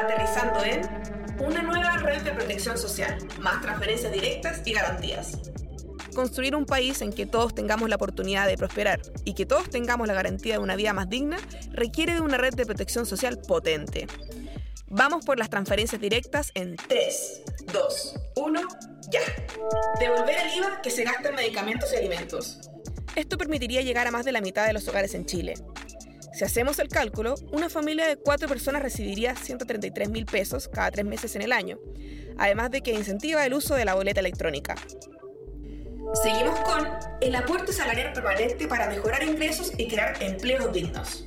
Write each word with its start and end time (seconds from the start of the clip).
aterrizando 0.00 0.64
en 0.64 0.82
una 1.40 1.62
nueva 1.62 1.98
red 1.98 2.22
de 2.22 2.32
protección 2.32 2.78
social, 2.78 3.18
más 3.40 3.60
transferencias 3.60 4.12
directas 4.12 4.62
y 4.64 4.72
garantías. 4.72 5.38
Construir 6.14 6.56
un 6.56 6.64
país 6.64 7.02
en 7.02 7.12
que 7.12 7.26
todos 7.26 7.54
tengamos 7.54 7.88
la 7.88 7.96
oportunidad 7.96 8.46
de 8.46 8.56
prosperar 8.56 9.00
y 9.24 9.34
que 9.34 9.44
todos 9.44 9.68
tengamos 9.68 10.06
la 10.06 10.14
garantía 10.14 10.54
de 10.54 10.60
una 10.60 10.76
vida 10.76 10.92
más 10.92 11.08
digna 11.08 11.36
requiere 11.72 12.14
de 12.14 12.20
una 12.20 12.38
red 12.38 12.54
de 12.54 12.64
protección 12.64 13.04
social 13.04 13.38
potente. 13.46 14.06
Vamos 14.88 15.24
por 15.24 15.38
las 15.38 15.50
transferencias 15.50 16.00
directas 16.00 16.52
en 16.54 16.76
3, 16.76 17.42
2, 17.72 18.20
1, 18.36 18.60
ya. 19.10 19.20
Devolver 19.98 20.36
el 20.38 20.58
IVA 20.58 20.80
que 20.80 20.90
se 20.90 21.04
gasta 21.04 21.28
en 21.28 21.34
medicamentos 21.34 21.92
y 21.92 21.96
alimentos. 21.96 22.60
Esto 23.16 23.36
permitiría 23.36 23.82
llegar 23.82 24.06
a 24.06 24.10
más 24.10 24.24
de 24.24 24.32
la 24.32 24.40
mitad 24.40 24.66
de 24.66 24.72
los 24.72 24.86
hogares 24.88 25.14
en 25.14 25.26
Chile. 25.26 25.54
Si 26.36 26.44
hacemos 26.44 26.78
el 26.80 26.88
cálculo, 26.88 27.36
una 27.50 27.70
familia 27.70 28.06
de 28.06 28.18
cuatro 28.18 28.46
personas 28.46 28.82
recibiría 28.82 29.34
133 29.34 30.10
mil 30.10 30.26
pesos 30.26 30.68
cada 30.68 30.90
tres 30.90 31.06
meses 31.06 31.34
en 31.34 31.40
el 31.40 31.50
año, 31.50 31.78
además 32.36 32.70
de 32.70 32.82
que 32.82 32.92
incentiva 32.92 33.46
el 33.46 33.54
uso 33.54 33.74
de 33.74 33.86
la 33.86 33.94
boleta 33.94 34.20
electrónica. 34.20 34.74
Seguimos 36.22 36.60
con 36.60 36.86
el 37.22 37.34
aporte 37.36 37.72
salarial 37.72 38.12
permanente 38.12 38.68
para 38.68 38.86
mejorar 38.90 39.22
ingresos 39.22 39.72
y 39.78 39.88
crear 39.88 40.22
empleos 40.22 40.70
dignos. 40.74 41.24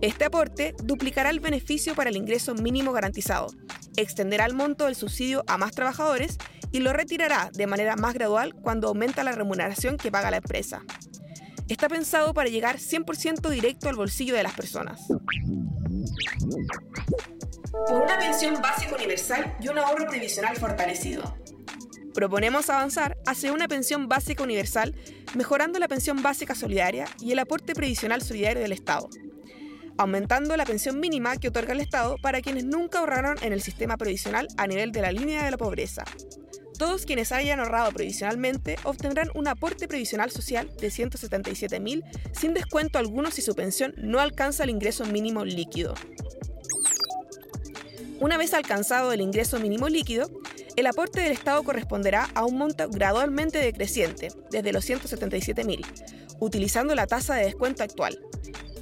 Este 0.00 0.24
aporte 0.24 0.74
duplicará 0.82 1.30
el 1.30 1.38
beneficio 1.38 1.94
para 1.94 2.10
el 2.10 2.16
ingreso 2.16 2.52
mínimo 2.56 2.90
garantizado, 2.90 3.54
extenderá 3.96 4.46
el 4.46 4.54
monto 4.54 4.86
del 4.86 4.96
subsidio 4.96 5.44
a 5.46 5.58
más 5.58 5.70
trabajadores 5.70 6.38
y 6.72 6.80
lo 6.80 6.92
retirará 6.92 7.50
de 7.52 7.68
manera 7.68 7.94
más 7.94 8.14
gradual 8.14 8.56
cuando 8.56 8.88
aumenta 8.88 9.22
la 9.22 9.30
remuneración 9.30 9.96
que 9.96 10.10
paga 10.10 10.32
la 10.32 10.38
empresa. 10.38 10.82
Está 11.70 11.88
pensado 11.88 12.34
para 12.34 12.48
llegar 12.48 12.78
100% 12.78 13.48
directo 13.48 13.88
al 13.88 13.94
bolsillo 13.94 14.34
de 14.34 14.42
las 14.42 14.54
personas. 14.54 15.06
Por 17.86 18.02
una 18.02 18.18
pensión 18.18 18.60
básica 18.60 18.96
universal 18.96 19.56
y 19.60 19.68
un 19.68 19.78
ahorro 19.78 20.08
previsional 20.08 20.56
fortalecido. 20.56 21.38
Proponemos 22.12 22.68
avanzar 22.70 23.16
hacia 23.24 23.52
una 23.52 23.68
pensión 23.68 24.08
básica 24.08 24.42
universal, 24.42 24.96
mejorando 25.36 25.78
la 25.78 25.86
pensión 25.86 26.22
básica 26.22 26.56
solidaria 26.56 27.06
y 27.20 27.30
el 27.30 27.38
aporte 27.38 27.72
previsional 27.72 28.20
solidario 28.20 28.62
del 28.62 28.72
Estado 28.72 29.08
aumentando 30.00 30.56
la 30.56 30.64
pensión 30.64 30.98
mínima 30.98 31.36
que 31.36 31.48
otorga 31.48 31.74
el 31.74 31.80
Estado 31.80 32.16
para 32.22 32.40
quienes 32.40 32.64
nunca 32.64 33.00
ahorraron 33.00 33.36
en 33.42 33.52
el 33.52 33.60
sistema 33.60 33.98
previsional 33.98 34.48
a 34.56 34.66
nivel 34.66 34.92
de 34.92 35.02
la 35.02 35.12
línea 35.12 35.44
de 35.44 35.50
la 35.50 35.58
pobreza. 35.58 36.04
Todos 36.80 37.04
quienes 37.04 37.30
hayan 37.30 37.60
ahorrado 37.60 37.92
previsionalmente 37.92 38.78
obtendrán 38.84 39.28
un 39.34 39.46
aporte 39.48 39.86
previsional 39.86 40.30
social 40.30 40.70
de 40.80 40.88
177.000 40.88 42.02
sin 42.32 42.54
descuento 42.54 42.98
alguno 42.98 43.30
si 43.30 43.42
su 43.42 43.54
pensión 43.54 43.92
no 43.98 44.18
alcanza 44.18 44.64
el 44.64 44.70
ingreso 44.70 45.04
mínimo 45.04 45.44
líquido. 45.44 45.92
Una 48.18 48.38
vez 48.38 48.54
alcanzado 48.54 49.12
el 49.12 49.20
ingreso 49.20 49.60
mínimo 49.60 49.90
líquido, 49.90 50.30
el 50.74 50.86
aporte 50.86 51.20
del 51.20 51.32
Estado 51.32 51.62
corresponderá 51.64 52.30
a 52.34 52.46
un 52.46 52.56
monto 52.56 52.88
gradualmente 52.88 53.58
decreciente, 53.58 54.28
desde 54.50 54.72
los 54.72 54.88
177.000, 54.88 55.84
utilizando 56.38 56.94
la 56.94 57.06
tasa 57.06 57.34
de 57.34 57.44
descuento 57.44 57.82
actual, 57.82 58.18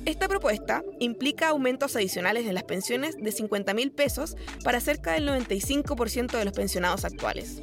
esta 0.09 0.27
propuesta 0.27 0.83
implica 1.01 1.49
aumentos 1.49 1.95
adicionales 1.95 2.47
en 2.47 2.55
las 2.55 2.65
pensiones 2.65 3.17
de 3.19 3.31
50 3.31 3.75
mil 3.75 3.93
pesos 3.93 4.37
para 4.65 4.81
cerca 4.81 5.13
del 5.13 5.29
95% 5.29 6.39
de 6.39 6.45
los 6.47 6.55
pensionados 6.55 7.05
actuales. 7.05 7.61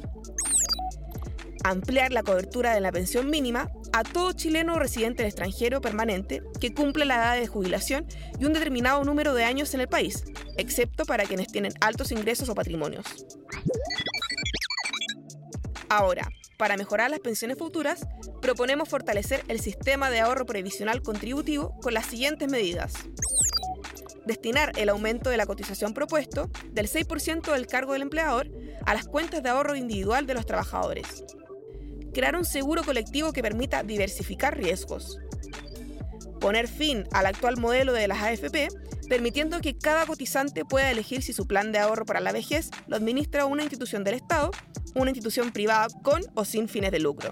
Ampliar 1.64 2.12
la 2.12 2.22
cobertura 2.22 2.72
de 2.72 2.80
la 2.80 2.92
pensión 2.92 3.30
mínima 3.30 3.68
a 3.92 4.04
todo 4.04 4.30
chileno 4.30 4.78
residente 4.78 5.24
en 5.24 5.26
extranjero 5.26 5.80
permanente 5.80 6.40
que 6.60 6.72
cumple 6.72 7.04
la 7.04 7.16
edad 7.16 7.36
de 7.36 7.48
jubilación 7.48 8.06
y 8.38 8.44
un 8.44 8.52
determinado 8.52 9.02
número 9.02 9.34
de 9.34 9.42
años 9.42 9.74
en 9.74 9.80
el 9.80 9.88
país, 9.88 10.22
excepto 10.56 11.04
para 11.04 11.24
quienes 11.24 11.48
tienen 11.48 11.72
altos 11.80 12.12
ingresos 12.12 12.48
o 12.48 12.54
patrimonios. 12.54 13.26
Ahora, 15.88 16.28
para 16.56 16.76
mejorar 16.76 17.10
las 17.10 17.20
pensiones 17.20 17.58
futuras, 17.58 18.06
proponemos 18.40 18.88
fortalecer 18.88 19.44
el 19.48 19.60
sistema 19.60 20.10
de 20.10 20.20
ahorro 20.20 20.46
previsional 20.46 21.02
contributivo 21.02 21.78
con 21.80 21.94
las 21.94 22.06
siguientes 22.06 22.50
medidas. 22.50 22.94
Destinar 24.24 24.72
el 24.76 24.88
aumento 24.88 25.30
de 25.30 25.36
la 25.36 25.46
cotización 25.46 25.94
propuesto 25.94 26.50
del 26.72 26.88
6% 26.88 27.52
del 27.52 27.66
cargo 27.66 27.92
del 27.92 28.02
empleador 28.02 28.50
a 28.84 28.94
las 28.94 29.06
cuentas 29.06 29.42
de 29.42 29.50
ahorro 29.50 29.76
individual 29.76 30.26
de 30.26 30.34
los 30.34 30.46
trabajadores. 30.46 31.24
Crear 32.12 32.34
un 32.34 32.44
seguro 32.44 32.82
colectivo 32.82 33.32
que 33.32 33.42
permita 33.42 33.82
diversificar 33.82 34.56
riesgos. 34.56 35.18
Poner 36.40 36.66
fin 36.68 37.04
al 37.12 37.26
actual 37.26 37.58
modelo 37.58 37.92
de 37.92 38.08
las 38.08 38.22
AFP, 38.22 38.68
permitiendo 39.08 39.60
que 39.60 39.76
cada 39.76 40.06
cotizante 40.06 40.64
pueda 40.64 40.90
elegir 40.90 41.22
si 41.22 41.32
su 41.32 41.46
plan 41.46 41.70
de 41.70 41.78
ahorro 41.78 42.04
para 42.04 42.20
la 42.20 42.32
vejez 42.32 42.70
lo 42.86 42.96
administra 42.96 43.46
una 43.46 43.62
institución 43.62 44.02
del 44.02 44.14
Estado, 44.14 44.50
una 44.96 45.10
institución 45.10 45.52
privada 45.52 45.88
con 46.02 46.22
o 46.34 46.44
sin 46.44 46.68
fines 46.68 46.90
de 46.90 46.98
lucro. 46.98 47.30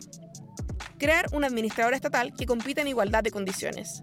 Crear 0.98 1.26
una 1.32 1.46
administradora 1.46 1.96
estatal 1.96 2.32
que 2.36 2.46
compita 2.46 2.82
en 2.82 2.88
igualdad 2.88 3.22
de 3.22 3.30
condiciones, 3.30 4.02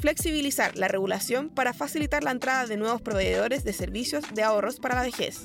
flexibilizar 0.00 0.76
la 0.76 0.88
regulación 0.88 1.48
para 1.48 1.72
facilitar 1.72 2.24
la 2.24 2.32
entrada 2.32 2.66
de 2.66 2.76
nuevos 2.76 3.00
proveedores 3.00 3.64
de 3.64 3.72
servicios 3.72 4.24
de 4.34 4.42
ahorros 4.42 4.80
para 4.80 4.96
la 4.96 5.02
vejez, 5.02 5.42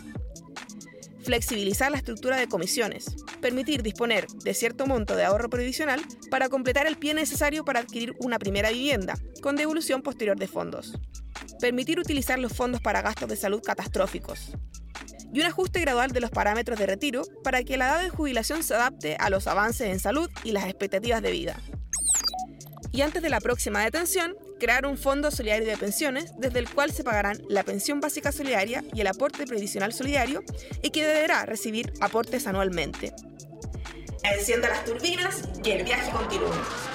flexibilizar 1.24 1.91
la 1.91 1.97
estructura 1.97 2.38
de 2.38 2.47
comisiones, 2.47 3.16
permitir 3.40 3.84
disponer 3.84 4.28
de 4.28 4.53
cierto 4.53 4.88
monto 4.88 5.16
de 5.16 5.24
ahorro 5.24 5.50
previsional 5.50 6.02
para 6.30 6.50
completar 6.50 6.88
el 6.88 6.97
pie 6.97 7.14
necesario 7.14 7.64
para 7.64 7.80
adquirir 7.80 8.14
una 8.20 8.40
primera 8.40 8.72
vivienda, 8.72 9.16
con 9.41 9.56
devolución 9.56 10.02
posterior 10.02 10.38
de 10.38 10.47
fondos, 10.47 11.00
permitir 11.62 12.00
utilizar 12.00 12.40
los 12.40 12.53
fondos 12.53 12.81
para 12.81 13.02
gastos 13.02 13.30
de 13.30 13.35
salud 13.35 13.62
catastróficos, 13.62 14.53
y 15.34 15.40
un 15.40 15.48
ajuste 15.48 15.82
gradual 15.82 16.12
de 16.12 16.22
los 16.22 16.30
parámetros 16.30 16.80
de 16.80 16.86
retiro 16.86 17.24
para 17.44 17.64
que 17.64 17.76
la 17.76 17.88
edad 17.88 18.04
de 18.04 18.10
jubilación 18.10 18.64
se 18.64 18.76
adapte 18.76 19.18
a 19.20 19.30
los 19.30 19.48
avances 19.48 19.90
en 19.90 20.00
salud 20.00 20.30
y 20.44 20.52
las 20.52 20.66
expectativas 20.66 21.22
de 21.22 21.32
vida. 21.32 21.60
Y 22.92 23.02
antes 23.02 23.24
de 23.24 23.30
la 23.32 23.42
próxima 23.42 23.84
detención, 23.84 24.36
crear 24.60 24.86
un 24.86 24.98
fondo 24.98 25.32
solidario 25.32 25.68
de 25.68 25.76
pensiones 25.76 26.32
desde 26.38 26.60
el 26.60 26.70
cual 26.70 26.92
se 26.92 27.04
pagarán 27.04 27.42
la 27.50 27.64
pensión 27.64 28.00
básica 28.00 28.32
solidaria 28.32 28.84
y 28.94 29.02
el 29.02 29.08
aporte 29.08 29.48
previsional 29.48 29.92
solidario 29.92 30.44
y 30.84 30.92
que 30.92 31.06
deberá 31.06 31.46
recibir 31.48 31.92
aportes 32.00 32.46
anualmente. 32.46 33.12
Encienda 34.24 34.70
las 34.70 34.86
turbinas 34.86 35.50
y 35.66 35.72
el 35.72 35.84
viaje 35.84 36.12
continúa. 36.12 36.93